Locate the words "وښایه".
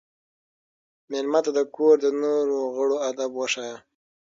3.35-3.77